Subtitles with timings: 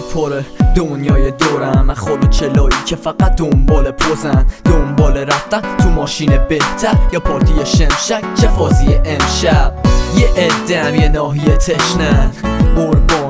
[0.00, 0.44] پره.
[0.76, 4.46] دنیای دورم خود و چلایی که فقط دنبال پوزن.
[4.64, 6.94] دنبال رفتن تو ماشین بهتر.
[7.12, 9.74] یا پارتی شمشک چه فازی امشب.
[10.16, 12.30] یه ادم یه ناحیه تشنن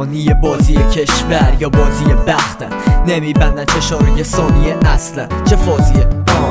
[0.00, 2.68] قربانی بازی کشور یا بازی بختن
[3.06, 6.08] نمیبندن چشار یه ثانیه اصلا چه فازیه؟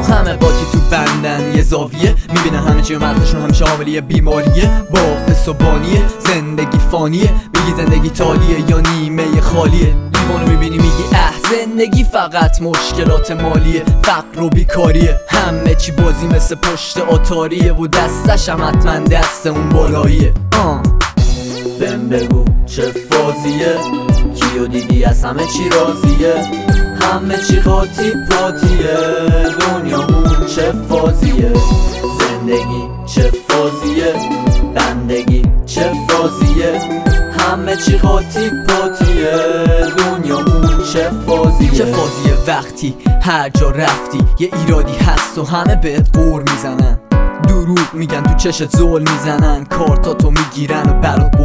[0.09, 1.55] همه قاطی تو بندن.
[1.55, 4.69] یه زاویه می‌بینن همه چی مردشون همیشه حاملی بیماریه.
[4.91, 7.29] با و بانیه زندگی فانیه.
[7.53, 9.95] میگی زندگی تالیه یا نیمه خالیه.
[10.13, 13.83] لیوانو می‌بینی میگی اه زندگی فقط مشکلات مالیه.
[14.03, 15.19] فقر و بیکاریه.
[15.29, 20.33] همه چی بازی مثل پشت آتاریه و دستش هم حتما دست اون بالاییه.
[21.79, 22.58] بهم بگو.
[22.69, 23.77] چه فازیه؟
[24.35, 26.33] کیو دیدی از همه چی راضیه؟
[27.01, 28.97] همه چی قاطی پاتیه
[29.59, 31.53] دنیامون چه فازیه؟
[32.19, 34.13] زندگی چه فازیه؟
[34.75, 36.81] بندگی چه فازیه؟
[37.39, 39.31] همه چی قاطی پاتیه
[39.97, 46.17] دنیامون چه فازیه؟ چه فازیه وقتی هر جا رفتی؟ یه ایرادی هست و همه بهت
[46.17, 46.99] قور می‌زنن.
[47.47, 49.65] دروغ میگن تو چشت زول می‌زنن.
[49.65, 51.35] کارتاتو می‌گیرن و برات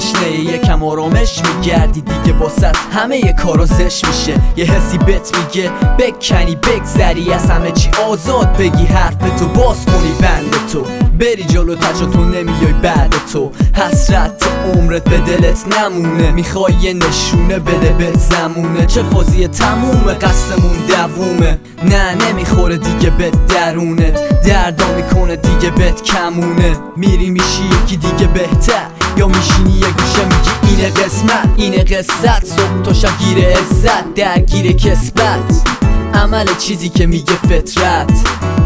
[0.00, 4.40] して家 یکم آرامش میگردی دیگه باست همه یه کارو زش میشه.
[4.56, 10.12] یه حسی بت میگه بکنی بگذری از همه چی آزاد بگی حرف تو باز کنی
[10.20, 10.84] بند تو.
[11.18, 13.52] بری جلو تچا تو نمیای بعد تو.
[13.74, 16.30] حسرت عمرت به دلت نمونه.
[16.30, 18.86] می‌خوای یه نشونه بده به زمونه.
[18.86, 21.58] چه فازی تمومه قصدمون دوومه.
[21.82, 24.42] نه نمی‌خوره دیگه به درونت.
[24.42, 26.76] دردا می‌کنه دیگه بهت کمونه.
[26.96, 28.86] میری میشی یکی دیگه بهتر.
[29.16, 34.72] یا میشینی یه گوشه میگی اینه قسمت اینه قصت صبح تا شب گیر عزت درگیر
[34.72, 35.68] کسبت.
[36.14, 38.12] عمل چیزی که میگه فطرت.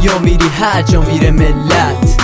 [0.02, 2.20] یا میری هر جا میره ملت.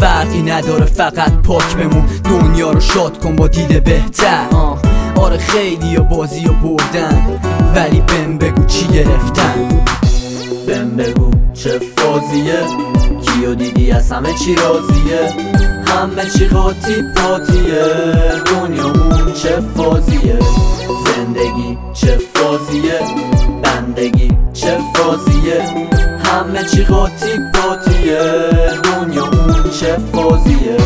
[0.00, 2.06] فرقی نداره فقط پاک بمون.
[2.24, 4.46] دنیا رو شاد کن با دیده بهتر.
[5.16, 7.40] آره خیلی بازی رو بردن.
[7.74, 9.84] ولی بهم بگو چی گرفتن.
[10.66, 12.62] بهم بگو چه فازیه.
[13.22, 15.32] کیو دیدی از همه چی راضیه؟
[15.86, 18.11] همه چی قاطی پاتیه.
[25.02, 25.62] چه فازیه
[26.24, 28.18] همه چی قاطی پاتیه
[28.84, 30.76] دنیامون چه فازیه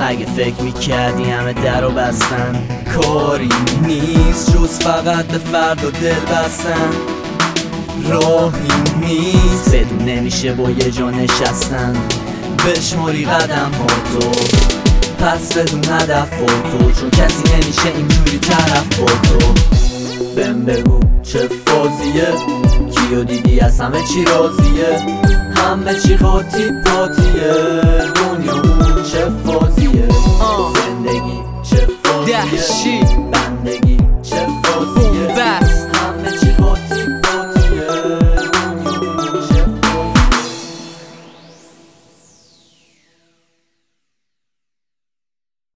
[0.00, 2.62] اگه فکر می‌کردی همه در و بستن
[2.96, 3.48] کاری
[3.86, 4.56] نیست.
[4.56, 6.90] جز فقط به فرد و دل بستن.
[8.08, 8.68] راهی
[9.00, 9.74] نیست.
[9.74, 11.96] بدون نمیشه با یه جا نشستن.
[12.66, 14.30] بشماری قدم ها تو.
[15.24, 17.00] پس بدون هدف تو.
[17.00, 19.54] چون کسی نمیشه اینجوری طرف با تو.
[20.36, 22.28] بهم بگو چه فازیه
[23.10, 24.98] کیو دیدی از همه چی راضیه.
[25.56, 27.52] همه چی قاطی پاتیه